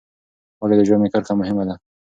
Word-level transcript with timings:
ولې 0.61 0.75
د 0.77 0.81
ژامې 0.89 1.07
کرښه 1.13 1.33
مهمه 1.41 1.63
ده؟ 1.69 1.75